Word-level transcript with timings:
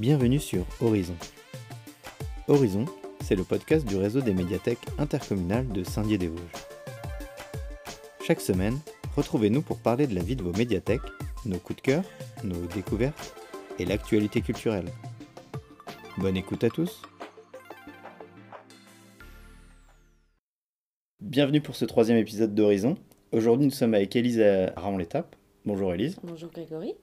Bienvenue 0.00 0.38
sur 0.38 0.64
Horizon. 0.80 1.14
Horizon, 2.48 2.86
c'est 3.20 3.36
le 3.36 3.44
podcast 3.44 3.86
du 3.86 3.96
réseau 3.96 4.22
des 4.22 4.32
médiathèques 4.32 4.78
intercommunales 4.96 5.68
de 5.68 5.84
Saint-Dié-des-Vosges. 5.84 6.40
Chaque 8.22 8.40
semaine, 8.40 8.78
retrouvez-nous 9.14 9.60
pour 9.60 9.76
parler 9.76 10.06
de 10.06 10.14
la 10.14 10.22
vie 10.22 10.36
de 10.36 10.42
vos 10.42 10.54
médiathèques, 10.54 11.02
nos 11.44 11.58
coups 11.58 11.76
de 11.76 11.82
cœur, 11.82 12.04
nos 12.44 12.66
découvertes 12.74 13.34
et 13.78 13.84
l'actualité 13.84 14.40
culturelle. 14.40 14.86
Bonne 16.16 16.38
écoute 16.38 16.64
à 16.64 16.70
tous 16.70 17.02
Bienvenue 21.20 21.60
pour 21.60 21.76
ce 21.76 21.84
troisième 21.84 22.16
épisode 22.16 22.54
d'Horizon. 22.54 22.96
Aujourd'hui, 23.32 23.66
nous 23.66 23.70
sommes 23.70 23.92
avec 23.92 24.16
Élise 24.16 24.42
Raon-l'Étape. 24.76 25.36
Bonjour 25.66 25.92
Élise. 25.92 26.16
Bonjour 26.22 26.50
Grégory. 26.50 26.94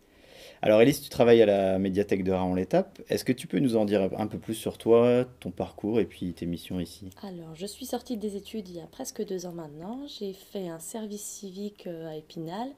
Alors 0.61 0.81
Élise, 0.81 1.02
tu 1.02 1.09
travailles 1.09 1.41
à 1.43 1.45
la 1.45 1.77
médiathèque 1.77 2.23
de 2.23 2.31
Raon-l'Étape. 2.31 2.99
Est-ce 3.09 3.23
que 3.23 3.31
tu 3.31 3.45
peux 3.45 3.59
nous 3.59 3.75
en 3.75 3.85
dire 3.85 4.09
un 4.17 4.27
peu 4.27 4.39
plus 4.39 4.55
sur 4.55 4.77
toi, 4.77 5.25
ton 5.39 5.52
parcours 5.52 5.99
et 5.99 6.05
puis 6.05 6.34
tes 6.34 6.48
missions 6.48 6.79
ici? 6.79 7.09
Alors, 7.21 7.53
je 7.53 7.67
suis 7.67 7.85
sortie 7.85 8.17
des 8.17 8.35
études 8.35 8.67
il 8.70 8.77
y 8.77 8.81
a 8.81 8.88
presque 8.88 9.23
deux 9.23 9.45
ans 9.45 9.51
maintenant. 9.51 10.01
J'ai 10.07 10.34
fait 10.34 10.67
un 10.67 10.79
service 10.79 11.21
civique 11.21 11.85
euh, 11.85 12.09
à 12.09 12.15
Épinal 12.15 12.70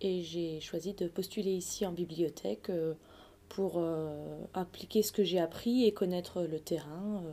et 0.00 0.22
j'ai 0.22 0.60
choisi 0.60 0.92
de 0.94 1.08
postuler 1.08 1.50
ici 1.50 1.84
en 1.84 1.92
bibliothèque 1.92 2.70
euh, 2.70 2.94
pour 3.48 3.74
euh, 3.78 4.44
appliquer 4.54 5.02
ce 5.02 5.10
que 5.10 5.24
j'ai 5.24 5.40
appris 5.40 5.86
et 5.86 5.92
connaître 5.92 6.42
le 6.42 6.60
terrain. 6.60 7.24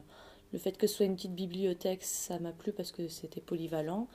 Le 0.52 0.58
fait 0.58 0.78
que 0.78 0.88
ce 0.88 0.96
soit 0.96 1.06
une 1.06 1.16
petite 1.16 1.36
bibliothèque, 1.36 2.02
ça 2.02 2.40
m'a 2.40 2.54
plu 2.54 2.72
parce 2.72 2.92
que 2.92 3.08
c'était 3.08 3.42
polyvalent. 3.42 4.08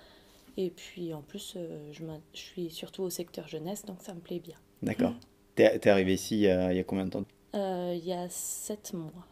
Et 0.56 0.70
puis 0.70 1.14
en 1.14 1.23
plus, 1.23 1.56
je, 1.92 2.02
je 2.34 2.39
suis 2.39 2.70
surtout 2.70 3.02
au 3.02 3.11
secteur 3.11 3.47
jeunesse, 3.47 3.84
donc 3.84 3.98
ça 4.02 4.14
me 4.14 4.20
plaît 4.20 4.41
bien. 4.41 4.56
D'accord. 4.83 5.14
T'es 5.55 5.65
es 5.65 5.89
arrivé 5.89 6.15
ici 6.15 6.37
il 6.37 6.41
y, 6.43 6.49
a, 6.49 6.73
il 6.73 6.77
y, 6.77 6.81
a, 6.81 6.85
combien 6.85 7.05
de 7.05 7.11
temps 7.11 7.25
euh, 7.55 7.95
Il 7.97 8.06
y 8.06 8.12
a 8.12 8.29
sept 8.29 8.93
mois. 8.95 9.27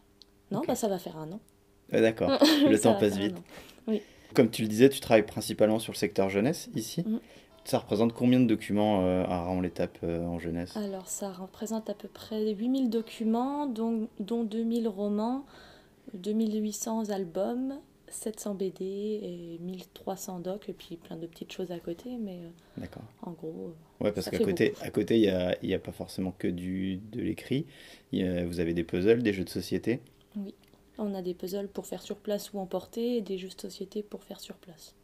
Non, 0.51 0.59
okay. 0.59 0.67
bah, 0.67 0.75
ça 0.75 0.87
va 0.87 0.99
faire 0.99 1.17
un 1.17 1.31
an. 1.31 1.39
Ah, 1.91 2.01
D'accord, 2.01 2.29
le 2.69 2.79
temps 2.79 2.95
passe 2.95 3.17
vite. 3.17 3.35
Oui. 3.87 4.01
Comme 4.33 4.49
tu 4.49 4.61
le 4.61 4.67
disais, 4.67 4.89
tu 4.89 4.99
travailles 4.99 5.25
principalement 5.25 5.79
sur 5.79 5.93
le 5.93 5.97
secteur 5.97 6.29
jeunesse 6.29 6.69
ici. 6.75 7.03
Mm. 7.05 7.19
Ça 7.65 7.79
représente 7.79 8.13
combien 8.13 8.39
de 8.39 8.45
documents 8.45 9.05
euh, 9.05 9.23
à 9.25 9.43
Raon 9.43 9.61
l'étape 9.61 9.97
euh, 10.03 10.25
en 10.25 10.39
jeunesse? 10.39 10.75
Alors, 10.75 11.07
ça 11.07 11.31
représente 11.31 11.89
à 11.89 11.93
peu 11.93 12.07
près 12.07 12.51
8000 12.53 12.89
documents, 12.89 13.67
dont, 13.67 14.07
dont 14.19 14.43
2000 14.43 14.87
romans, 14.87 15.45
2800 16.13 17.09
albums, 17.09 17.79
700 18.11 18.55
BD 18.55 18.85
et 18.85 19.57
1300 19.61 20.39
docs 20.39 20.69
et 20.69 20.73
puis 20.73 20.97
plein 20.97 21.15
de 21.15 21.27
petites 21.27 21.51
choses 21.51 21.71
à 21.71 21.79
côté 21.79 22.17
mais 22.17 22.39
D'accord. 22.77 23.03
en 23.21 23.31
gros 23.31 23.73
ouais 24.01 24.11
parce 24.11 24.29
qu'à 24.29 24.39
côté 24.39 24.69
beaucoup. 24.69 24.85
à 24.85 24.89
côté 24.89 25.15
il 25.17 25.23
y 25.23 25.29
a, 25.29 25.57
y 25.63 25.73
a 25.73 25.79
pas 25.79 25.91
forcément 25.91 26.31
que 26.31 26.47
du 26.47 26.97
de 26.97 27.21
l'écrit 27.21 27.65
vous 28.11 28.59
avez 28.59 28.73
des 28.73 28.83
puzzles 28.83 29.21
des 29.23 29.33
jeux 29.33 29.43
de 29.43 29.49
société? 29.49 29.99
Oui 30.35 30.53
on 30.97 31.15
a 31.15 31.21
des 31.21 31.33
puzzles 31.33 31.69
pour 31.69 31.85
faire 31.85 32.01
sur 32.01 32.17
place 32.17 32.51
ou 32.53 32.59
emporter 32.59 33.17
et 33.17 33.21
des 33.21 33.37
jeux 33.37 33.49
de 33.49 33.59
société 33.61 34.03
pour 34.03 34.23
faire 34.23 34.39
sur 34.39 34.55
place 34.55 34.95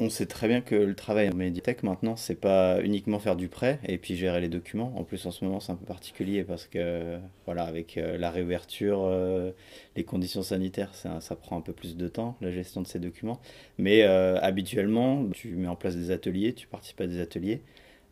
on 0.00 0.08
sait 0.08 0.24
très 0.24 0.48
bien 0.48 0.62
que 0.62 0.74
le 0.74 0.94
travail 0.94 1.28
en 1.28 1.34
médiathèque 1.34 1.82
maintenant, 1.82 2.16
c'est 2.16 2.34
pas 2.34 2.82
uniquement 2.82 3.18
faire 3.18 3.36
du 3.36 3.48
prêt 3.48 3.78
et 3.86 3.98
puis 3.98 4.16
gérer 4.16 4.40
les 4.40 4.48
documents. 4.48 4.94
En 4.96 5.04
plus, 5.04 5.26
en 5.26 5.30
ce 5.30 5.44
moment, 5.44 5.60
c'est 5.60 5.72
un 5.72 5.76
peu 5.76 5.84
particulier 5.84 6.42
parce 6.42 6.66
que, 6.66 7.18
voilà, 7.44 7.64
avec 7.64 7.98
euh, 7.98 8.16
la 8.16 8.30
réouverture, 8.30 9.02
euh, 9.04 9.50
les 9.96 10.04
conditions 10.04 10.42
sanitaires, 10.42 10.94
ça, 10.94 11.20
ça, 11.20 11.36
prend 11.36 11.58
un 11.58 11.60
peu 11.60 11.74
plus 11.74 11.98
de 11.98 12.08
temps, 12.08 12.36
la 12.40 12.50
gestion 12.50 12.80
de 12.80 12.86
ces 12.86 12.98
documents. 12.98 13.40
Mais 13.76 14.02
euh, 14.04 14.40
habituellement, 14.40 15.28
tu 15.32 15.54
mets 15.54 15.68
en 15.68 15.76
place 15.76 15.96
des 15.96 16.10
ateliers, 16.10 16.54
tu 16.54 16.66
participes 16.66 17.02
à 17.02 17.06
des 17.06 17.20
ateliers. 17.20 17.60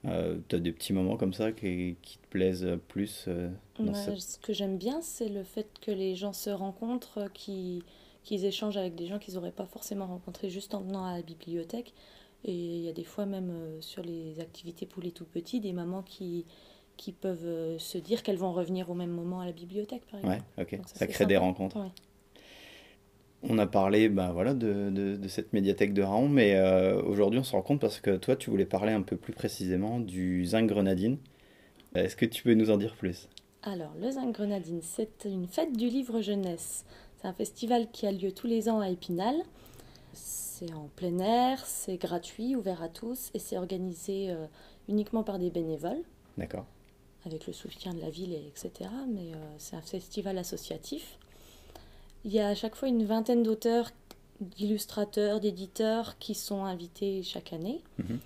tu 0.05 0.57
as 0.57 0.59
des 0.59 0.73
petits 0.73 0.93
moments 0.93 1.17
comme 1.17 1.33
ça 1.33 1.53
qui, 1.53 1.97
qui 2.03 2.19
te 2.19 2.27
plaisent 2.29 2.69
plus 2.89 3.29
ouais, 3.79 3.95
cette... 3.95 4.21
Ce 4.21 4.39
que 4.39 4.53
j'aime 4.53 4.77
bien, 4.77 5.01
c'est 5.01 5.31
le 5.31 5.43
fait 5.43 5.67
que 5.81 5.91
les 5.91 6.15
gens 6.17 6.35
se 6.35 6.51
rencontrent, 6.51 7.33
qui 7.33 7.83
qu'ils 8.29 8.45
échangent 8.45 8.77
avec 8.77 8.95
des 8.95 9.07
gens 9.07 9.19
qu'ils 9.19 9.35
n'auraient 9.35 9.51
pas 9.51 9.65
forcément 9.65 10.07
rencontrés 10.07 10.51
juste 10.51 10.75
en 10.75 10.83
venant 10.83 11.05
à 11.07 11.17
la 11.17 11.23
bibliothèque. 11.23 11.95
Et 12.45 12.53
il 12.53 12.83
y 12.83 12.89
a 12.89 12.93
des 12.93 13.05
fois 13.05 13.25
même 13.25 13.51
euh, 13.51 13.81
sur 13.81 14.03
les 14.03 14.39
activités 14.39 14.85
pour 14.85 15.03
les 15.03 15.13
tout 15.13 15.25
petits, 15.25 15.61
des 15.61 15.73
mamans 15.73 16.03
qui, 16.03 16.45
qui 16.99 17.13
peuvent 17.13 17.47
euh, 17.47 17.79
se 17.79 17.97
dire 17.97 18.23
qu'elles 18.23 18.37
vont 18.37 18.53
revenir 18.53 18.91
au 18.91 18.95
même 18.95 19.11
moment 19.11 19.41
à 19.41 19.47
la 19.47 19.53
bibliothèque, 19.53 20.03
par 20.11 20.21
exemple. 20.21 20.45
Ouais, 20.59 20.63
ok. 20.63 20.77
Donc 20.77 20.89
ça, 20.89 20.97
ça 20.97 21.07
crée 21.07 21.25
sympa. 21.25 21.29
des 21.29 21.37
rencontres. 21.39 21.81
Ouais. 21.81 21.91
On 23.43 23.57
a 23.57 23.67
parlé 23.67 24.11
bah, 24.11 24.31
voilà, 24.33 24.53
de, 24.53 24.91
de, 24.91 25.17
de 25.17 25.29
cette 25.29 25.55
médiathèque 25.55 25.95
de 25.95 26.03
Raon, 26.03 26.29
mais 26.29 26.57
euh, 26.57 27.01
aujourd'hui 27.03 27.41
on 27.41 27.45
se 27.45 27.53
rend 27.53 27.63
compte 27.63 27.81
parce 27.81 28.01
que 28.01 28.17
toi 28.17 28.37
tu 28.37 28.51
voulais 28.51 28.67
parler 28.67 28.93
un 28.93 29.03
peu 29.03 29.17
plus 29.17 29.33
précisément 29.33 30.01
du 30.01 30.45
zinc 30.45 30.67
grenadine. 30.67 31.17
Est-ce 31.95 32.17
que 32.17 32.27
tu 32.27 32.43
peux 32.43 32.53
nous 32.55 32.71
en 32.71 32.77
dire 32.77 32.95
plus? 32.95 33.29
Alors, 33.63 33.93
le 34.01 34.11
zinc 34.11 34.33
grenadine, 34.35 34.81
c'est 34.83 35.25
une 35.25 35.47
fête 35.47 35.77
du 35.77 35.89
livre 35.89 36.21
jeunesse. 36.21 36.85
C'est 37.21 37.27
un 37.27 37.33
festival 37.33 37.91
qui 37.91 38.07
a 38.07 38.13
lieu 38.13 38.33
tous 38.33 38.47
les 38.47 38.69
ans 38.69 38.81
à 38.81 38.89
Épinal. 38.89 39.35
C'est 40.13 40.73
en 40.73 40.89
plein 40.97 41.19
air, 41.19 41.65
c'est 41.67 41.97
gratuit, 41.97 42.55
ouvert 42.55 42.83
à 42.83 42.89
tous 42.89 43.31
et 43.35 43.39
c'est 43.39 43.59
organisé 43.59 44.31
euh, 44.31 44.47
uniquement 44.89 45.23
par 45.23 45.39
des 45.39 45.51
bénévoles. 45.51 46.03
D'accord. 46.37 46.67
Avec 47.27 47.47
le 47.47 47.53
soutien 47.53 47.93
de 47.93 48.01
la 48.01 48.11
ville, 48.11 48.33
et 48.33 48.47
etc. 48.47 48.91
Mais 49.09 49.35
euh, 49.35 49.55
c'est 49.59 49.77
un 49.77 49.83
festival 49.83 50.39
associatif. 50.39 51.19
Il 52.25 52.33
y 52.33 52.41
a 52.41 52.49
à 52.49 52.55
chaque 52.55 52.77
fois 52.77 52.89
une 52.89 53.05
vingtaine 53.05 53.43
d'auteurs, 53.43 53.91
d'illustrateurs, 54.41 55.41
d'éditeurs 55.41 56.19
qui 56.19 56.35
sont 56.35 56.65
invités 56.65 57.23
chaque 57.23 57.53
année. 57.53 57.83
Mm 57.99 58.03
-hmm. 58.03 58.19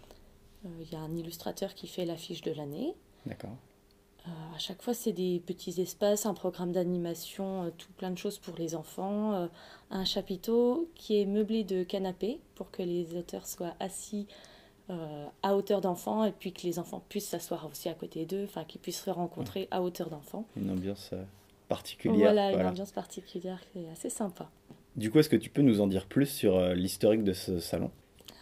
euh, 0.67 0.69
il 0.83 0.93
y 0.93 0.97
a 0.97 1.01
un 1.01 1.17
illustrateur 1.17 1.75
qui 1.75 1.87
fait 1.87 2.05
l'affiche 2.05 2.43
de 2.43 2.53
l'année. 2.53 2.95
D'accord. 3.27 3.57
Euh, 4.27 4.31
à 4.55 4.59
chaque 4.59 4.83
fois, 4.83 4.95
c'est 4.95 5.13
des 5.13 5.43
petits 5.45 5.81
espaces, 5.81 6.27
un 6.27 6.35
programme 6.35 6.73
d'animation, 6.73 7.65
euh, 7.65 7.71
tout 7.77 7.91
plein 7.97 8.11
de 8.11 8.19
choses 8.19 8.39
pour 8.39 8.57
les 8.57 8.75
enfants, 8.75 9.35
euh, 9.35 9.47
un 9.91 10.05
chapiteau 10.05 10.89
qui 10.95 11.21
est 11.21 11.27
meublé 11.27 11.65
de 11.65 11.83
canapés 11.83 12.39
pour 12.55 12.71
que 12.71 12.83
les 12.83 13.17
auteurs 13.17 13.47
soient 13.47 13.75
assis 13.81 14.27
à 15.43 15.57
hauteur 15.57 15.81
d'enfants 15.81 16.23
et 16.25 16.33
puis 16.33 16.53
que 16.53 16.65
les 16.65 16.79
enfants 16.79 17.03
puissent 17.09 17.29
s'asseoir 17.29 17.67
aussi 17.67 17.89
à 17.89 17.95
côté 17.95 18.27
d'eux, 18.27 18.45
enfin 18.45 18.65
qu'ils 18.65 18.81
puissent 18.81 19.03
se 19.03 19.09
rencontrer 19.09 19.67
à 19.71 19.81
hauteur 19.81 20.11
d'enfants. 20.11 20.45
Une 20.55 20.71
ambiance 20.71 21.13
particulière. 21.67 22.19
Voilà, 22.19 22.53
une 22.53 22.67
ambiance 22.67 22.91
particulière 22.91 23.59
qui 23.73 23.79
est 23.79 23.89
assez 23.89 24.11
sympa. 24.11 24.51
Du 24.95 25.11
coup, 25.11 25.19
est-ce 25.19 25.31
que 25.31 25.37
tu 25.37 25.49
peux 25.49 25.63
nous 25.63 25.81
en 25.81 25.87
dire 25.87 26.05
plus 26.05 26.27
sur 26.27 26.61
l'historique 26.75 27.25
de 27.25 27.33
ce 27.33 27.59
salon? 27.59 27.91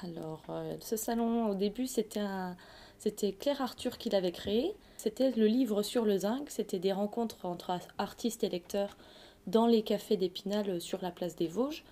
Alors, 0.03 0.43
ce 0.81 0.97
salon, 0.97 1.51
au 1.51 1.55
début, 1.55 1.87
c'était 1.87 2.19
un... 2.19 2.57
C'était 2.99 3.31
Claire 3.31 3.63
Arthur 3.63 3.97
qui 3.97 4.11
l'avait 4.11 4.33
créé. 4.33 4.75
C'était 5.03 5.31
le 5.31 5.47
livre 5.47 5.83
sur 5.83 6.05
le 6.05 6.19
zinc. 6.19 6.51
C'était 6.51 6.79
des 6.79 6.93
rencontres 6.93 7.47
entre 7.47 7.79
artistes 7.97 8.45
et 8.45 8.51
lecteurs 8.51 8.99
dans 9.47 9.67
les 9.67 9.81
cafés 9.81 10.19
d'Épinal 10.19 10.79
sur 10.79 11.01
la 11.01 11.11
place 11.11 11.37
des 11.37 11.47
Vosges, 11.47 11.85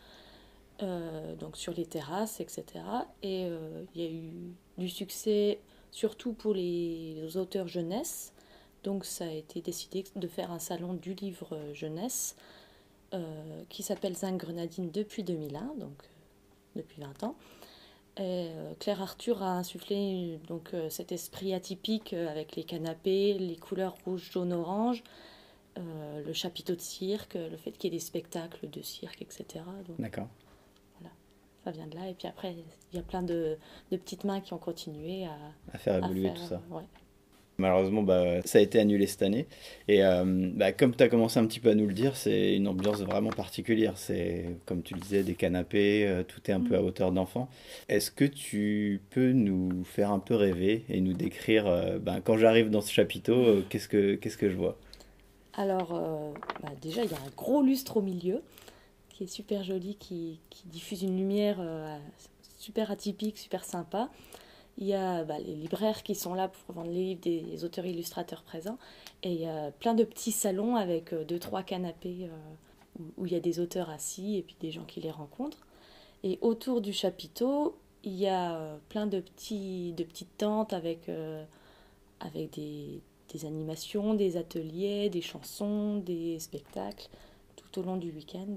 euh, 0.82 1.34
donc 1.36 1.56
sur 1.56 1.72
les 1.72 1.86
terrasses, 1.86 2.38
etc. 2.41 2.64
Et 3.22 3.46
euh, 3.46 3.84
il 3.94 4.02
y 4.02 4.06
a 4.06 4.10
eu 4.10 4.52
du 4.76 4.91
succès 4.91 5.58
surtout 5.91 6.34
pour 6.34 6.52
les 6.52 7.34
auteurs 7.38 7.66
jeunesse. 7.66 8.34
Donc 8.84 9.06
ça 9.06 9.25
a 9.25 9.32
été 9.32 9.62
décidé 9.62 10.04
de 10.14 10.28
faire 10.28 10.52
un 10.52 10.58
salon 10.58 10.92
du 10.92 11.14
livre 11.14 11.58
jeunesse 11.72 12.36
euh, 13.14 13.62
qui 13.70 13.82
s'appelle 13.82 14.16
Zinc 14.16 14.36
Grenadine 14.36 14.90
depuis 14.90 15.22
2001, 15.22 15.76
donc 15.78 15.96
depuis 16.76 17.00
20 17.00 17.22
ans. 17.22 17.36
Et 18.21 18.49
Claire 18.81 19.01
Arthur 19.01 19.43
a 19.43 19.53
insufflé 19.53 20.41
donc, 20.49 20.75
cet 20.91 21.12
esprit 21.12 21.55
atypique 21.55 22.12
avec 22.12 22.56
les 22.56 22.65
canapés, 22.65 23.34
les 23.34 23.56
couleurs 23.56 23.95
rouge, 24.05 24.31
jaune, 24.33 24.53
orange, 24.53 25.05
euh, 25.79 26.25
le 26.25 26.33
chapiteau 26.33 26.75
de 26.75 26.81
cirque, 26.81 27.34
le 27.34 27.56
fait 27.56 27.71
qu'il 27.73 27.93
y 27.93 27.95
ait 27.95 27.99
des 27.99 28.05
spectacles 28.05 28.69
de 28.69 28.83
cirque, 28.83 29.23
etc. 29.23 29.65
D'accord. 29.99 30.27
Voilà, 30.99 31.15
ça 31.65 31.71
vient 31.71 31.87
de 31.87 31.95
là. 31.95 32.09
Et 32.09 32.15
puis 32.15 32.27
après, 32.27 32.56
il 32.93 32.97
y 32.97 32.99
a 32.99 33.03
plein 33.03 33.23
de, 33.23 33.56
de 33.93 33.97
petites 33.97 34.25
mains 34.25 34.41
qui 34.41 34.53
ont 34.55 34.59
continué 34.59 35.27
à, 35.27 35.37
à 35.73 35.79
faire 35.79 36.03
évoluer 36.03 36.31
à 36.31 36.35
faire, 36.35 36.43
tout 36.43 36.49
ça. 36.49 36.62
Ouais. 36.71 36.85
Malheureusement, 37.60 38.05
bah, 38.05 38.40
ça 38.44 38.58
a 38.58 38.60
été 38.60 38.78
annulé 38.78 39.08
cette 39.08 39.22
année. 39.22 39.49
Et 39.88 40.05
euh, 40.05 40.22
bah, 40.55 40.70
comme 40.70 40.94
tu 40.94 41.02
as 41.02 41.08
commencé 41.08 41.40
un 41.40 41.46
petit 41.46 41.58
peu 41.58 41.70
à 41.70 41.75
nous 41.75 41.88
le 41.88 41.93
dire, 41.93 42.14
c'est 42.16 42.55
une 42.55 42.69
ambiance 42.69 43.00
vraiment 43.00 43.31
particulière. 43.31 43.94
C'est, 43.96 44.44
comme 44.64 44.84
tu 44.84 44.94
le 44.94 45.00
disais, 45.00 45.25
des 45.25 45.34
canapés, 45.34 46.06
euh, 46.06 46.22
tout 46.22 46.40
est 46.49 46.52
un 46.52 46.60
mmh. 46.60 46.69
peu 46.69 46.76
à 46.76 46.82
hauteur 46.82 47.10
d'enfant. 47.10 47.49
Est-ce 47.88 48.12
que 48.12 48.25
tu 48.25 49.02
peux 49.10 49.32
nous 49.32 49.82
faire 49.82 50.12
un 50.12 50.20
peu 50.20 50.37
rêver 50.37 50.84
et 50.88 51.00
nous 51.00 51.14
décrire, 51.14 51.66
euh, 51.66 51.99
bah, 51.99 52.20
quand 52.22 52.37
j'arrive 52.37 52.70
dans 52.70 52.81
ce 52.81 52.93
chapiteau, 52.93 53.64
qu'est-ce, 53.69 53.88
que, 53.88 54.14
qu'est-ce 54.14 54.38
que 54.38 54.50
je 54.50 54.56
vois? 54.56 54.78
Alors, 55.54 56.00
déjà, 56.81 57.02
il 57.02 57.11
y 57.11 57.14
a 57.14 57.16
un 57.16 57.31
gros 57.37 57.61
lustre 57.61 57.96
au 57.96 58.02
milieu 58.02 58.40
qui 59.08 59.25
est 59.25 59.26
super 59.26 59.64
joli, 59.64 59.96
qui, 59.96 60.38
qui 60.49 60.62
diffuse 60.69 61.02
une 61.02 61.16
lumière 61.16 61.58
super 62.56 62.93
atypique, 62.93 63.37
super 63.37 63.64
sympa. 63.64 64.11
Il 64.80 64.86
y 64.86 64.94
a 64.94 65.25
bah, 65.25 65.38
les 65.40 65.56
libraires 65.56 66.04
qui 66.04 66.14
sont 66.14 66.34
là 66.34 66.48
pour 66.48 66.75
vendre 66.75 66.90
les 66.90 67.14
livres 67.14 67.20
des 67.20 67.64
auteurs 67.64 67.84
illustrateurs 67.84 68.42
présents. 68.42 68.78
Et 69.25 69.32
il 69.32 69.40
y 69.40 69.46
a 69.46 69.72
plein 69.72 69.94
de 69.94 70.04
petits 70.04 70.30
salons 70.30 70.76
avec 70.76 71.12
euh, 71.12 71.25
deux, 71.25 71.40
trois 71.40 71.64
canapés 71.64 72.28
euh, 72.30 73.02
où, 73.16 73.26
il 73.26 73.32
y 73.32 73.36
a 73.36 73.40
des 73.40 73.58
auteurs 73.58 73.90
assis 73.90 74.36
et 74.36 74.42
puis 74.42 74.56
des 74.60 74.70
gens 74.70 74.84
qui 74.84 75.00
les 75.00 75.10
rencontrent. 75.10 75.66
Et 76.22 76.38
autour 76.42 76.80
du 76.80 76.92
chapiteau, 76.92 77.76
il 78.04 78.14
y 78.14 78.28
a 78.28 78.56
euh, 78.56 78.76
plein 78.88 79.08
de, 79.08 79.19
petits, 79.19 79.94
de 79.94 80.04
petites 80.04 80.36
tentes 80.38 80.72
avec, 80.72 81.10
avec 82.20 82.52
des, 82.52 83.00
des 83.32 83.44
animations, 83.46 84.14
des 84.14 84.36
ateliers, 84.36 85.10
des 85.10 85.22
chansons, 85.22 85.96
des 85.96 86.38
spectacles 86.38 87.08
tout 87.56 87.80
au 87.80 87.82
long 87.82 87.96
du 87.96 88.12
week-end 88.12 88.54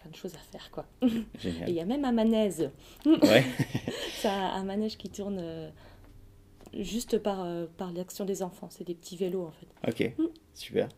plein 0.00 0.10
de 0.10 0.16
choses 0.16 0.34
à 0.34 0.38
faire 0.38 0.70
quoi. 0.70 0.86
Génial. 1.38 1.68
Et 1.68 1.72
il 1.72 1.76
y 1.76 1.80
a 1.80 1.84
même 1.84 2.04
un 2.04 2.12
manège. 2.12 2.70
Ouais. 3.06 3.44
C'est 4.14 4.28
un, 4.28 4.64
manège 4.64 4.96
qui 4.96 5.08
tourne 5.08 5.38
euh, 5.40 5.70
juste 6.78 7.18
par, 7.18 7.42
euh, 7.42 7.66
par 7.76 7.92
l'action 7.92 8.24
des 8.24 8.42
enfants. 8.42 8.68
C'est 8.70 8.84
des 8.84 8.94
petits 8.94 9.16
vélos 9.16 9.46
en 9.46 9.52
fait. 9.52 9.66
Ok, 9.88 10.26
super. 10.54 10.88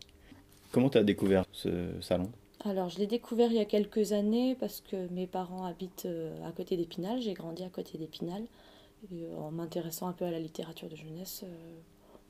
Comment 0.71 0.89
tu 0.89 0.99
as 0.99 1.05
découvert 1.05 1.45
ce 1.53 2.01
salon? 2.01 2.31
Alors 2.65 2.89
je 2.89 2.99
l'ai 2.99 3.07
découvert 3.07 3.51
il 3.51 3.57
y 3.57 3.61
a 3.61 3.65
quelques 3.65 4.13
années 4.13 4.57
parce 4.59 4.81
que 4.81 5.09
mes 5.09 5.27
parents 5.27 5.65
habitent 5.65 6.07
euh, 6.07 6.47
à 6.47 6.53
côté 6.53 6.77
d'Épinal. 6.77 7.21
J'ai 7.21 7.35
grandi 7.35 7.65
à 7.65 7.69
côté 7.69 7.99
d'Épinal. 7.99 8.45
En 9.37 9.51
m'intéressant 9.51 10.07
un 10.07 10.13
peu 10.13 10.25
à 10.25 10.31
la 10.31 10.39
littérature 10.39 10.89
de 10.89 10.95
jeunesse, 10.95 11.45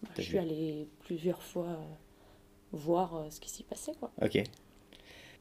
bah, 0.02 0.08
je 0.16 0.22
suis 0.22 0.38
allée 0.38 0.88
plusieurs 1.00 1.42
fois 1.42 1.78
voir 2.72 3.26
ce 3.28 3.40
qui 3.40 3.50
s'y 3.50 3.62
passait. 3.62 3.92
Quoi. 4.00 4.10
Ok. 4.22 4.42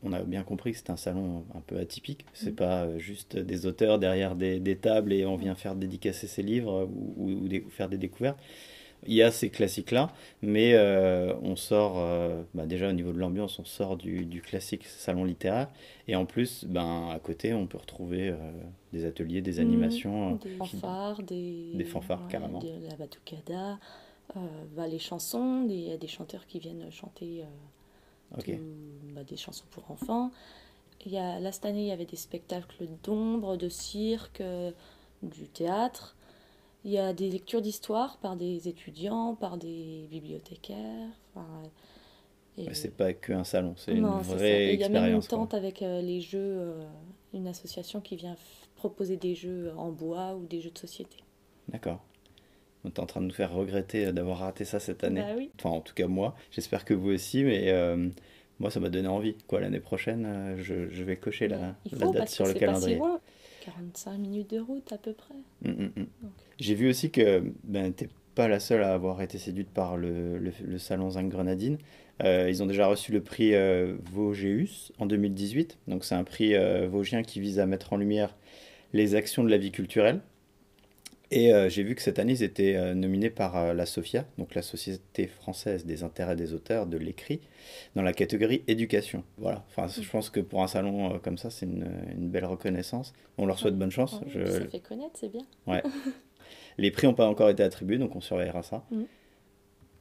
On 0.04 0.14
a 0.14 0.22
bien 0.24 0.44
compris 0.44 0.72
que 0.72 0.78
c'est 0.80 0.90
un 0.90 0.98
salon 0.98 1.46
un 1.56 1.62
peu 1.62 1.78
atypique. 1.78 2.26
C'est 2.34 2.52
Mm. 2.52 2.56
pas 2.56 2.84
euh, 2.86 2.98
juste 3.00 3.38
des 3.38 3.66
auteurs 3.68 4.00
derrière 4.00 4.36
des, 4.36 4.60
des 4.60 4.76
tables 4.76 5.14
et 5.14 5.26
on 5.26 5.36
vient 5.36 5.56
faire 5.56 5.76
dédicacer 5.76 6.28
ses 6.28 6.42
livres 6.44 6.90
ou, 6.94 7.14
ou- 7.18 7.30
ou 7.44 7.48
des- 7.48 7.62
ou 7.62 7.70
faire 7.70 7.90
des 7.90 7.98
découvertes. 7.98 8.40
Il 9.08 9.14
y 9.16 9.24
a 9.24 9.32
ces 9.32 9.50
classiques-là, 9.50 10.12
mais 10.44 10.74
euh, 10.76 11.34
on 11.42 11.56
sort, 11.56 11.96
euh, 11.98 12.44
bah, 12.54 12.68
déjà 12.68 12.88
au 12.90 12.92
niveau 12.92 13.12
de 13.12 13.18
l'ambiance, 13.18 13.58
on 13.58 13.66
sort 13.66 13.98
du, 13.98 14.26
du 14.26 14.42
classique 14.44 14.86
salon 14.86 15.24
littéraire. 15.24 15.70
Et 16.08 16.16
en 16.16 16.26
plus, 16.28 16.66
ben, 16.66 17.10
à 17.10 17.18
côté, 17.20 17.54
on 17.56 17.66
peut 17.66 17.80
retrouver 17.80 18.30
euh, 18.30 18.36
des 18.94 19.06
ateliers, 19.06 19.42
des 19.42 19.60
animations. 19.60 20.34
euh, 20.34 20.38
Des 20.44 20.50
fanfares, 20.56 21.24
des, 21.24 21.72
Des 21.74 21.84
fanfares, 21.86 22.28
carrément. 22.28 22.60
De 22.60 22.88
la 22.88 22.96
batucada, 22.96 23.80
bah, 24.76 24.88
les 24.88 25.00
chansons, 25.00 25.66
il 25.68 25.80
y 25.80 25.92
a 25.92 25.98
des 25.98 26.08
chanteurs 26.08 26.46
qui 26.46 26.60
viennent 26.60 26.92
chanter 26.92 27.44
de- 28.58 29.14
bah, 29.14 29.24
des 29.24 29.38
chansons 29.38 29.66
pour 29.72 29.90
enfants. 29.92 30.32
Il 31.06 31.12
y 31.12 31.18
a, 31.18 31.40
là, 31.40 31.52
cette 31.52 31.66
année, 31.66 31.82
il 31.82 31.88
y 31.88 31.92
avait 31.92 32.06
des 32.06 32.16
spectacles 32.16 32.88
d'ombre, 33.04 33.58
de 33.58 33.70
cirque, 33.70 34.42
euh, 34.42 34.72
du 35.24 35.48
théâtre. 35.48 36.16
Il 36.86 36.92
y 36.92 36.98
a 36.98 37.14
des 37.14 37.30
lectures 37.30 37.62
d'histoire 37.62 38.18
par 38.18 38.36
des 38.36 38.68
étudiants, 38.68 39.36
par 39.36 39.58
des 39.58 40.08
bibliothécaires. 40.12 41.10
et- 42.58 42.74
c'est 42.74 42.96
pas 42.96 43.14
que 43.14 43.32
un 43.34 43.44
salon, 43.44 43.74
c'est 43.78 43.94
une 43.94 44.06
vraie 44.08 44.72
Et 44.72 44.74
il 44.74 44.80
y 44.80 44.84
a 44.84 44.90
même 44.90 45.04
une 45.04 45.18
expérience. 45.18 45.28
quoi. 45.28 45.38
tente 45.40 45.54
avec 45.54 45.82
euh, 45.82 46.02
les 46.02 46.22
jeux, 46.22 46.40
euh, 46.40 46.84
une 47.34 47.48
association 47.48 48.02
qui 48.02 48.16
vient 48.16 48.36
proposer 48.76 49.16
des 49.18 49.36
jeux 49.36 49.72
en 49.78 49.92
bois 49.92 50.36
ou 50.36 50.46
des 50.46 50.60
jeux 50.62 50.72
de 50.72 50.78
société. 50.78 51.18
D'accord. 51.70 52.04
Tu 52.84 52.90
es 52.92 53.00
en 53.00 53.06
train 53.06 53.22
de 53.22 53.28
nous 53.28 53.34
faire 53.34 53.52
regretter 53.54 54.12
d'avoir 54.12 54.40
raté 54.40 54.66
ça 54.66 54.80
cette 54.80 55.04
année. 55.04 55.22
Bah 55.22 55.34
oui. 55.38 55.52
Enfin, 55.60 55.70
en 55.70 55.82
tout 55.82 55.94
cas, 55.94 56.08
moi. 56.08 56.36
J'espère 56.52 56.86
que 56.86 56.94
vous 56.94 57.10
aussi, 57.12 57.44
mais 57.44 57.70
euh, 57.72 58.10
moi, 58.60 58.72
ça 58.72 58.80
m'a 58.80 58.90
donné 58.90 59.08
envie. 59.08 59.36
Quoi, 59.48 59.60
l'année 59.62 59.80
prochaine, 59.80 60.26
euh, 60.26 60.58
je, 60.58 60.90
je 60.90 61.04
vais 61.04 61.18
cocher 61.18 61.48
la, 61.48 61.76
la 61.92 62.08
date 62.08 62.18
parce 62.18 62.34
sur 62.34 62.46
que 62.46 62.50
le 62.50 62.54
c'est 62.54 62.62
pas 62.62 62.76
si 62.76 62.90
calendrier. 62.90 62.96
loin. 62.98 63.20
45 63.62 64.18
minutes 64.18 64.50
de 64.52 64.60
route 64.60 64.92
à 64.92 64.98
peu 64.98 65.14
près. 65.14 65.36
Mm, 65.62 65.70
mm, 65.70 65.92
mm. 65.96 66.06
J'ai 66.60 66.74
vu 66.76 66.90
aussi 66.90 67.12
que 67.12 67.44
ben, 67.64 67.94
t'es 67.94 68.10
pas 68.34 68.48
la 68.48 68.60
seule 68.60 68.82
à 68.84 68.94
avoir 68.94 69.22
été 69.22 69.38
séduite 69.38 69.70
par 69.70 69.98
le, 69.98 70.40
le, 70.40 70.52
le 70.66 70.78
salon 70.80 71.12
Zinc 71.12 71.30
Grenadine. 71.30 71.78
Euh, 72.24 72.48
ils 72.50 72.62
ont 72.64 72.66
déjà 72.66 72.88
reçu 72.88 73.12
le 73.12 73.22
prix 73.22 73.54
euh, 73.56 73.96
Vosgeus 74.12 74.92
en 75.00 75.06
2018. 75.06 75.78
Donc, 75.88 76.04
c'est 76.06 76.16
un 76.16 76.24
prix 76.24 76.56
euh, 76.56 76.88
vosgien 76.88 77.24
qui 77.24 77.40
vise 77.40 77.60
à 77.60 77.66
mettre 77.66 77.94
en 77.94 77.98
lumière 77.98 78.36
les 78.94 79.16
actions 79.16 79.44
de 79.44 79.50
la 79.50 79.58
vie 79.58 79.72
culturelle. 79.72 80.22
Et 81.34 81.54
euh, 81.54 81.70
j'ai 81.70 81.84
vu 81.84 81.96
que 81.96 82.02
cette 82.02 82.20
année, 82.20 82.34
ils 82.34 82.44
étaient 82.44 82.76
euh, 82.76 82.94
nominés 82.94 83.30
par 83.30 83.56
euh, 83.56 83.74
la 83.74 83.86
SOFIA, 83.86 84.26
donc 84.38 84.54
la 84.54 84.62
Société 84.62 85.28
française 85.28 85.86
des 85.86 86.04
intérêts 86.04 86.36
des 86.36 86.54
auteurs 86.54 86.88
de 86.88 86.98
l'écrit, 86.98 87.40
dans 87.96 88.02
la 88.02 88.12
catégorie 88.12 88.64
éducation. 88.68 89.24
Voilà, 89.38 89.64
enfin, 89.70 89.88
je 89.88 90.08
pense 90.10 90.30
que 90.30 90.42
pour 90.42 90.62
un 90.62 90.68
salon 90.68 91.20
comme 91.24 91.38
ça, 91.38 91.50
c'est 91.50 91.66
une, 91.66 91.90
une 92.18 92.28
belle 92.30 92.44
reconnaissance. 92.46 93.14
On 93.38 93.46
leur 93.46 93.58
souhaite 93.60 93.78
bonne 93.78 93.92
chance. 93.92 94.20
Oui, 94.26 94.32
Je- 94.34 94.46
Ça 94.46 94.66
fait 94.68 94.80
connaître, 94.82 95.14
c'est 95.16 95.30
bien. 95.32 95.46
les 96.78 96.92
prix 96.92 97.08
n'ont 97.08 97.14
pas 97.14 97.28
encore 97.28 97.50
été 97.50 97.64
attribués, 97.64 97.98
donc 97.98 98.14
on 98.16 98.22
surveillera 98.22 98.62
ça. 98.62 98.84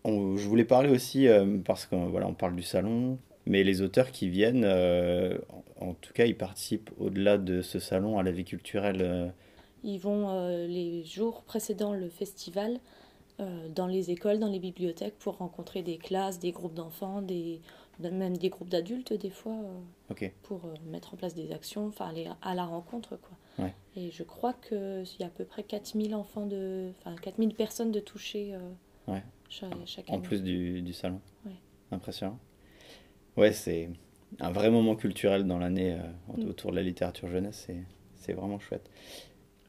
On- 0.03 0.37
je 0.37 0.49
voulais 0.49 0.65
parler 0.65 0.89
aussi, 0.91 1.29
parce 1.65 1.87
qu'on 1.87 2.07
voilà, 2.09 2.27
on 2.27 2.35
parle 2.35 2.57
du 2.57 2.63
salon, 2.63 3.19
mais 3.47 3.63
les 3.63 3.83
auteurs 3.83 4.11
qui 4.11 4.29
viennent, 4.29 4.65
en, 5.81 5.87
en 5.91 5.95
tout 5.95 6.13
cas, 6.13 6.25
ils 6.25 6.37
participent 6.37 6.91
au-delà 6.99 7.39
de 7.39 7.63
ce 7.63 7.79
salon 7.79 8.19
à 8.19 8.25
la 8.25 8.33
vie 8.33 8.45
culturelle. 8.45 9.33
Ils 9.83 9.99
vont 9.99 10.29
euh, 10.31 10.67
les 10.67 11.05
jours 11.05 11.43
précédant 11.43 11.93
le 11.95 12.09
festival 12.09 12.79
euh, 13.41 13.69
dans 13.69 13.87
les 13.87 14.11
écoles, 14.11 14.39
dans 14.39 14.49
les 14.49 14.59
bibliothèques 14.59 15.19
pour 15.19 15.39
rencontrer 15.39 15.83
des 15.83 15.97
classes, 15.97 16.39
des 16.39 16.53
groupes 16.53 16.75
d'enfants, 16.75 17.23
des, 17.23 17.61
même 17.99 18.37
des 18.37 18.49
groupes 18.51 18.69
d'adultes 18.69 19.13
des 19.15 19.31
fois 19.31 19.55
euh, 19.55 20.29
pour 20.43 20.61
mettre 20.91 21.15
en 21.15 21.17
place 21.17 21.35
des 21.35 21.53
actions, 21.53 21.87
enfin 21.87 22.09
aller 22.09 22.29
à 22.43 22.55
la 22.55 22.65
rencontre 22.65 23.17
quoi. 23.17 23.65
Ouais. 23.65 23.75
Et 23.97 24.11
je 24.11 24.23
crois 24.23 24.53
qu'il 24.53 25.05
y 25.19 25.23
a 25.23 25.27
à 25.27 25.31
peu 25.31 25.45
près 25.45 25.63
4000 25.63 26.15
enfants 26.15 26.47
de, 26.47 26.91
enfin 27.01 27.15
4000 27.17 27.55
personnes 27.55 27.91
de 27.93 28.01
toucher 28.01 28.55
Ouais. 29.09 29.23
chaque, 29.49 29.73
chaque 29.87 30.09
en 30.11 30.15
année. 30.15 30.23
plus 30.23 30.43
du, 30.43 30.83
du 30.83 30.93
salon. 30.93 31.21
Ouais. 31.47 31.53
Impressionnant. 31.91 32.39
Ouais, 33.37 33.53
c'est 33.53 33.89
un 34.39 34.53
vrai 34.53 34.71
moment 34.71 34.95
culturel 34.97 35.45
dans 35.47 35.59
l'année 35.59 35.95
euh, 35.95 36.37
Mm. 36.37 36.49
autour 36.49 36.71
de 36.71 36.77
la 36.77 36.83
littérature 36.83 37.29
jeunesse, 37.29 37.67
c'est 38.15 38.33
vraiment 38.35 38.59
chouette. 38.61 38.89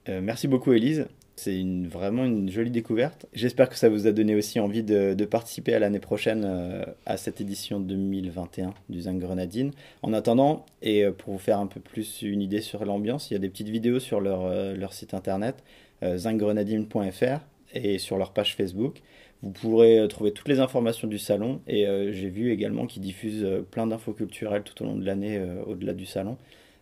Euh, 0.09 0.19
merci 0.21 0.47
beaucoup, 0.47 0.73
Élise. 0.73 1.07
C'est 1.35 1.63
vraiment 1.87 2.25
une 2.25 2.51
jolie 2.51 2.71
découverte. 2.71 3.25
J'espère 3.33 3.69
que 3.69 3.75
ça 3.75 3.89
vous 3.89 4.05
a 4.05 4.11
donné 4.11 4.35
aussi 4.35 4.59
envie 4.59 4.83
de, 4.83 5.25
participer 5.25 5.73
à 5.73 5.79
l'année 5.79 5.99
prochaine 5.99 6.43
euh, 6.45 6.83
à 7.05 7.17
cette 7.17 7.41
édition 7.41 7.79
2021 7.79 8.73
du 8.89 9.01
Zinc 9.01 9.19
Grenadine. 9.19 9.71
En 10.03 10.13
attendant, 10.13 10.65
et 10.81 11.03
euh, 11.03 11.11
pour 11.11 11.33
vous 11.33 11.39
faire 11.39 11.59
un 11.59 11.67
peu 11.67 11.79
plus 11.79 12.21
une 12.21 12.41
idée 12.41 12.61
sur 12.61 12.85
l'ambiance, 12.85 13.31
il 13.31 13.33
y 13.33 13.37
a 13.37 13.39
des 13.39 13.49
petites 13.49 13.69
vidéos 13.69 13.99
sur 13.99 14.19
leur, 14.19 14.93
site 14.93 15.13
internet, 15.13 15.63
zincgrenadine.fr, 16.03 17.39
et 17.73 17.97
sur 17.97 18.17
leur 18.17 18.33
page 18.33 18.55
Facebook. 18.55 19.01
Vous 19.41 19.51
pourrez 19.51 20.05
trouver 20.09 20.33
toutes 20.33 20.49
les 20.49 20.59
informations 20.59 21.07
du 21.07 21.17
salon 21.17 21.61
et 21.67 21.85
j'ai 22.11 22.29
vu 22.29 22.51
également 22.51 22.85
qu'ils 22.85 23.01
diffusent 23.01 23.47
plein 23.71 23.87
d'infos 23.87 24.13
culturelles 24.13 24.61
tout 24.61 24.83
au 24.83 24.85
long 24.85 24.95
de 24.95 25.05
l'année 25.05 25.41
au-delà 25.65 25.93
du 25.93 26.05
salon. 26.05 26.37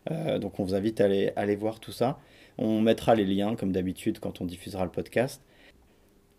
Donc 0.09 0.59
on 0.59 0.65
vous 0.65 0.73
invite 0.73 0.99
à 0.99 1.05
aller 1.05 1.55
voir 1.55 1.79
tout 1.79 1.93
ça. 1.93 2.19
On 2.61 2.81
mettra 2.81 3.15
les 3.15 3.23
liens 3.25 3.55
comme 3.55 3.71
d'habitude 3.71 4.19
quand 4.19 4.41
on 4.41 4.45
diffusera 4.45 4.83
le 4.83 4.91
podcast. 4.91 5.41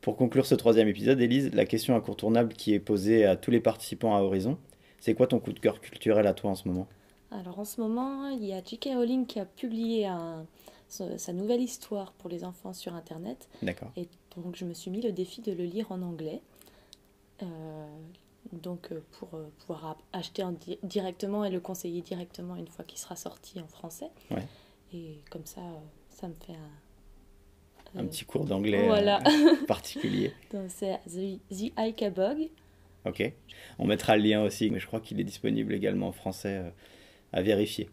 Pour 0.03 0.17
conclure 0.17 0.45
ce 0.45 0.55
troisième 0.55 0.87
épisode, 0.87 1.19
Élise, 1.21 1.51
la 1.55 1.65
question 1.65 1.97
incontournable 1.97 2.53
qui 2.53 2.75
est 2.75 2.79
posée 2.79 3.25
à 3.25 3.37
tous 3.37 3.51
les 3.51 3.61
participants 3.61 4.15
à 4.15 4.21
Horizon, 4.21 4.59
c'est 4.99 5.15
quoi 5.15 5.27
ton 5.27 5.39
coup 5.41 5.53
de 5.53 5.59
cœur 5.61 5.81
culturel 5.81 6.27
à 6.27 6.35
toi 6.35 6.51
en 6.51 6.55
ce 6.55 6.69
moment? 6.69 6.87
Alors 7.31 7.59
en 7.59 7.65
ce 7.65 7.81
moment, 7.81 8.29
il 8.29 8.45
y 8.45 8.53
a 8.53 8.63
J.K. 8.63 8.91
Rowling 8.97 9.25
qui 9.27 9.41
a 9.41 9.47
publié 9.47 10.07
un- 10.07 10.45
sa 10.89 11.33
nouvelle 11.33 11.61
histoire 11.63 12.13
pour 12.13 12.29
les 12.29 12.45
enfants 12.45 12.73
sur 12.75 12.95
Internet. 12.95 13.49
D'accord. 13.63 13.91
Et 13.97 14.09
donc 14.37 14.57
je 14.57 14.65
me 14.67 14.75
suis 14.75 14.91
mis 14.91 15.01
le 15.01 15.13
défi 15.13 15.41
de 15.41 15.53
le 15.53 15.65
lire 15.65 15.91
en 15.91 16.03
anglais. 16.03 16.43
Euh, 17.43 17.47
donc 18.53 18.91
euh, 18.93 19.01
pour 19.13 19.29
euh, 19.35 19.47
pouvoir 19.61 19.97
acheter 20.13 20.43
en 20.43 20.53
di- 20.53 20.79
directement 20.83 21.45
et 21.45 21.51
le 21.51 21.61
conseiller 21.61 22.03
directement 22.03 22.57
une 22.57 22.67
fois 22.69 22.85
qu'il 22.85 22.99
sera 22.99 23.17
sorti 23.17 23.61
en 23.61 23.67
français. 23.69 24.11
Ouais. 24.31 24.47
Et 24.93 25.21
comme 25.31 25.47
ça, 25.47 25.61
ça 26.11 26.29
me 26.29 26.35
fait 26.47 26.53
un... 26.53 27.99
Un 28.01 28.05
euh, 28.05 28.09
petit 28.09 28.25
cours 28.25 28.45
d'anglais 28.45 28.87
Voilà. 28.87 29.19
euh, 29.27 29.57
particulier. 29.67 30.33
donc 30.53 30.67
c'est 30.69 30.99
The, 31.09 31.41
The 31.51 31.73
Icabog. 31.79 32.49
Ok. 33.07 33.33
On 33.79 33.87
mettra 33.87 34.17
le 34.17 34.23
lien 34.23 34.43
aussi, 34.43 34.71
mais 34.71 34.79
je 34.79 34.87
crois 34.87 35.01
qu'il 35.01 35.19
est 35.21 35.25
disponible 35.25 35.73
également 35.75 36.09
en 36.09 36.13
français 36.13 36.59
euh, 36.65 36.71
à 37.33 37.43
vérifier. 37.43 37.89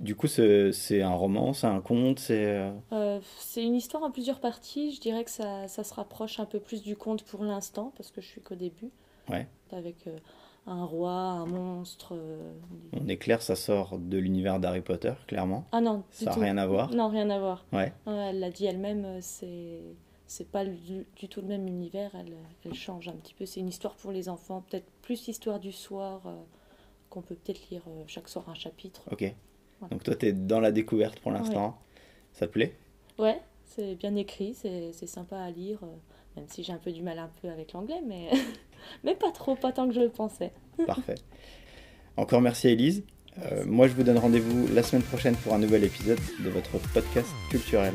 Du 0.00 0.14
coup, 0.16 0.26
ce- 0.26 0.72
c'est 0.72 1.02
un 1.02 1.14
roman, 1.14 1.52
c'est 1.52 1.66
un 1.68 1.80
conte, 1.80 2.18
c'est... 2.18 2.70
Euh, 2.92 3.20
c'est 3.38 3.62
une 3.62 3.74
histoire 3.76 4.02
en 4.02 4.10
plusieurs 4.10 4.40
parties. 4.40 4.92
Je 4.94 5.00
dirais 5.00 5.24
que 5.24 5.30
ça, 5.30 5.68
ça 5.68 5.84
se 5.84 5.94
rapproche 5.94 6.40
un 6.40 6.46
peu 6.46 6.58
plus 6.58 6.82
du 6.82 6.96
conte 6.96 7.22
pour 7.22 7.44
l'instant, 7.44 7.92
parce 7.96 8.10
que 8.10 8.20
je 8.20 8.26
suis 8.26 8.40
qu'au 8.40 8.54
début. 8.56 8.90
Ouais. 9.28 9.46
Avec 9.72 10.06
euh, 10.06 10.16
un 10.66 10.84
roi, 10.84 11.10
un 11.12 11.46
monstre. 11.46 12.14
euh, 12.14 12.52
On 12.92 13.08
est 13.08 13.16
clair, 13.16 13.42
ça 13.42 13.56
sort 13.56 13.98
de 13.98 14.18
l'univers 14.18 14.60
d'Harry 14.60 14.82
Potter, 14.82 15.12
clairement. 15.26 15.64
Ah 15.72 15.80
non, 15.80 16.04
Ça 16.10 16.26
n'a 16.26 16.32
rien 16.36 16.58
à 16.58 16.66
voir. 16.66 16.90
Non, 16.94 17.08
rien 17.08 17.28
à 17.30 17.38
voir. 17.38 17.64
Ouais. 17.72 17.92
Elle 18.06 18.40
l'a 18.40 18.50
dit 18.50 18.66
elle-même, 18.66 19.04
euh, 19.04 19.18
c'est 19.20 19.80
c'est 20.26 20.48
pas 20.48 20.64
du, 20.64 21.06
du 21.16 21.28
tout 21.28 21.40
le 21.40 21.48
même 21.48 21.66
univers. 21.66 22.12
Elle, 22.14 22.34
elle 22.64 22.74
change 22.74 23.08
un 23.08 23.12
petit 23.14 23.34
peu. 23.34 23.46
C'est 23.46 23.58
une 23.60 23.68
histoire 23.68 23.94
pour 23.96 24.12
les 24.12 24.28
enfants, 24.28 24.64
peut-être 24.70 24.86
plus 25.02 25.26
histoire 25.26 25.58
du 25.58 25.72
soir 25.72 26.20
euh, 26.26 26.36
qu'on 27.08 27.20
peut 27.22 27.34
peut-être 27.34 27.68
lire 27.70 27.82
euh, 27.88 28.04
chaque 28.06 28.28
soir 28.28 28.48
un 28.48 28.54
chapitre. 28.54 29.02
Ok. 29.10 29.24
Voilà. 29.80 29.90
Donc 29.92 30.04
toi, 30.04 30.14
tu 30.14 30.26
es 30.26 30.32
dans 30.32 30.60
la 30.60 30.70
découverte 30.70 31.18
pour 31.18 31.32
l'instant. 31.32 31.76
Ça 32.32 32.46
te 32.46 32.52
plaît? 32.52 32.76
Ouais, 33.18 33.40
c'est 33.74 33.94
bien 33.94 34.14
écrit, 34.16 34.54
c'est 34.54 35.06
sympa 35.06 35.38
à 35.38 35.50
lire, 35.50 35.78
euh, 35.82 35.96
même 36.36 36.46
si 36.48 36.62
j'ai 36.62 36.72
un 36.72 36.78
peu 36.78 36.92
du 36.92 37.02
mal 37.02 37.18
un 37.18 37.30
peu 37.40 37.48
avec 37.48 37.72
l'anglais, 37.72 38.00
mais 38.06 38.30
mais 39.04 39.14
pas 39.14 39.30
trop, 39.30 39.54
pas 39.54 39.72
tant 39.72 39.88
que 39.88 39.94
je 39.94 40.00
le 40.00 40.08
pensais. 40.08 40.52
Parfait. 40.86 41.16
Encore 42.16 42.40
merci 42.40 42.68
Elise. 42.68 43.04
Euh, 43.38 43.64
moi, 43.64 43.86
je 43.86 43.94
vous 43.94 44.02
donne 44.02 44.18
rendez-vous 44.18 44.66
la 44.74 44.82
semaine 44.82 45.04
prochaine 45.04 45.36
pour 45.36 45.54
un 45.54 45.58
nouvel 45.58 45.84
épisode 45.84 46.18
de 46.40 46.50
votre 46.50 46.78
podcast 46.92 47.28
culturel. 47.48 47.94